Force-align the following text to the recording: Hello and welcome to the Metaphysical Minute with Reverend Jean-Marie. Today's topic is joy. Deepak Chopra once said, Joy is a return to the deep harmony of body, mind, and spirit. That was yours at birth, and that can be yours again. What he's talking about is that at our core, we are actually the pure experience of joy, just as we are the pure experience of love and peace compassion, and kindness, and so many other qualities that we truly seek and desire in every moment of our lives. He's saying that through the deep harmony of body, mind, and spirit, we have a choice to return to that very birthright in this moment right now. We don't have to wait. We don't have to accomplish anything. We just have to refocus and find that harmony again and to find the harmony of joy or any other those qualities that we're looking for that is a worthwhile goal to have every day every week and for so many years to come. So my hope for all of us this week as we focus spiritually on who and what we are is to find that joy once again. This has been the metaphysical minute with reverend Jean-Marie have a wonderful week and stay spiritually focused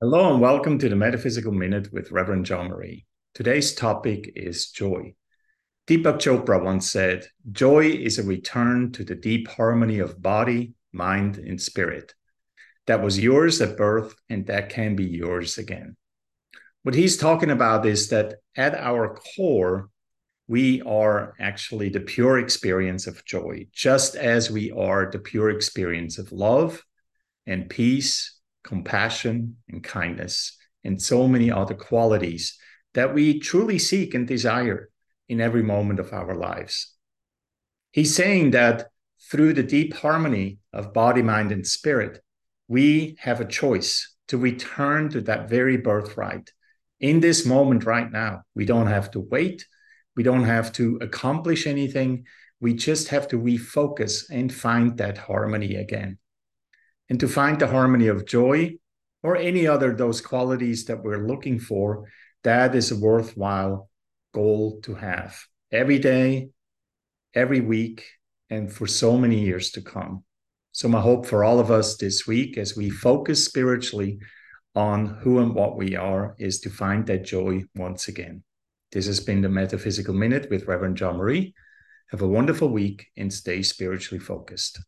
Hello 0.00 0.32
and 0.32 0.40
welcome 0.40 0.78
to 0.78 0.88
the 0.88 0.94
Metaphysical 0.94 1.50
Minute 1.50 1.92
with 1.92 2.12
Reverend 2.12 2.46
Jean-Marie. 2.46 3.04
Today's 3.34 3.74
topic 3.74 4.30
is 4.36 4.70
joy. 4.70 5.14
Deepak 5.88 6.18
Chopra 6.20 6.62
once 6.62 6.88
said, 6.88 7.26
Joy 7.50 7.86
is 7.86 8.16
a 8.16 8.22
return 8.22 8.92
to 8.92 9.02
the 9.02 9.16
deep 9.16 9.48
harmony 9.48 9.98
of 9.98 10.22
body, 10.22 10.74
mind, 10.92 11.38
and 11.38 11.60
spirit. 11.60 12.14
That 12.86 13.02
was 13.02 13.18
yours 13.18 13.60
at 13.60 13.76
birth, 13.76 14.14
and 14.30 14.46
that 14.46 14.68
can 14.68 14.94
be 14.94 15.04
yours 15.04 15.58
again. 15.58 15.96
What 16.84 16.94
he's 16.94 17.16
talking 17.16 17.50
about 17.50 17.84
is 17.84 18.10
that 18.10 18.36
at 18.56 18.76
our 18.76 19.18
core, 19.34 19.90
we 20.46 20.80
are 20.82 21.34
actually 21.40 21.88
the 21.88 21.98
pure 21.98 22.38
experience 22.38 23.08
of 23.08 23.24
joy, 23.24 23.66
just 23.72 24.14
as 24.14 24.48
we 24.48 24.70
are 24.70 25.10
the 25.10 25.18
pure 25.18 25.50
experience 25.50 26.18
of 26.18 26.30
love 26.30 26.84
and 27.48 27.68
peace 27.68 28.37
compassion, 28.68 29.56
and 29.70 29.82
kindness, 29.82 30.54
and 30.84 31.00
so 31.00 31.26
many 31.26 31.50
other 31.50 31.74
qualities 31.74 32.58
that 32.92 33.14
we 33.14 33.40
truly 33.40 33.78
seek 33.78 34.12
and 34.12 34.28
desire 34.28 34.90
in 35.26 35.40
every 35.40 35.62
moment 35.62 35.98
of 35.98 36.12
our 36.12 36.34
lives. 36.34 36.94
He's 37.92 38.14
saying 38.14 38.50
that 38.50 38.88
through 39.30 39.54
the 39.54 39.62
deep 39.62 39.94
harmony 39.94 40.58
of 40.74 40.92
body, 40.92 41.22
mind, 41.22 41.50
and 41.50 41.66
spirit, 41.66 42.20
we 42.68 43.16
have 43.20 43.40
a 43.40 43.46
choice 43.46 44.14
to 44.28 44.36
return 44.36 45.08
to 45.08 45.22
that 45.22 45.48
very 45.48 45.78
birthright 45.78 46.52
in 47.00 47.20
this 47.20 47.46
moment 47.46 47.86
right 47.86 48.12
now. 48.12 48.42
We 48.54 48.66
don't 48.66 48.88
have 48.88 49.10
to 49.12 49.20
wait. 49.20 49.66
We 50.14 50.22
don't 50.22 50.44
have 50.44 50.72
to 50.74 50.98
accomplish 51.00 51.66
anything. 51.66 52.26
We 52.60 52.74
just 52.74 53.08
have 53.08 53.28
to 53.28 53.38
refocus 53.38 54.24
and 54.30 54.52
find 54.52 54.98
that 54.98 55.16
harmony 55.16 55.76
again 55.76 56.18
and 57.08 57.20
to 57.20 57.28
find 57.28 57.58
the 57.58 57.66
harmony 57.66 58.06
of 58.06 58.26
joy 58.26 58.74
or 59.22 59.36
any 59.36 59.66
other 59.66 59.94
those 59.94 60.20
qualities 60.20 60.84
that 60.84 61.02
we're 61.02 61.26
looking 61.26 61.58
for 61.58 62.04
that 62.44 62.74
is 62.74 62.90
a 62.90 62.96
worthwhile 62.96 63.88
goal 64.32 64.80
to 64.82 64.94
have 64.94 65.38
every 65.72 65.98
day 65.98 66.48
every 67.34 67.60
week 67.60 68.04
and 68.50 68.72
for 68.72 68.86
so 68.86 69.16
many 69.16 69.38
years 69.40 69.70
to 69.72 69.80
come. 69.80 70.24
So 70.72 70.88
my 70.88 71.00
hope 71.00 71.26
for 71.26 71.44
all 71.44 71.60
of 71.60 71.70
us 71.70 71.96
this 71.96 72.26
week 72.26 72.56
as 72.56 72.76
we 72.76 72.90
focus 72.90 73.44
spiritually 73.44 74.18
on 74.74 75.06
who 75.06 75.40
and 75.40 75.54
what 75.54 75.76
we 75.76 75.96
are 75.96 76.34
is 76.38 76.60
to 76.60 76.70
find 76.70 77.06
that 77.06 77.24
joy 77.24 77.64
once 77.74 78.08
again. 78.08 78.42
This 78.92 79.06
has 79.06 79.20
been 79.20 79.42
the 79.42 79.48
metaphysical 79.48 80.14
minute 80.14 80.48
with 80.50 80.66
reverend 80.66 80.96
Jean-Marie 80.96 81.54
have 82.10 82.22
a 82.22 82.28
wonderful 82.28 82.68
week 82.68 83.06
and 83.16 83.32
stay 83.32 83.62
spiritually 83.62 84.18
focused 84.18 84.80